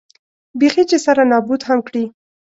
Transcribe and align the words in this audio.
بېخي 0.59 0.83
چې 0.89 0.97
سره 1.05 1.21
نابود 1.31 1.61
هم 1.67 1.79
کړي. 1.87 2.05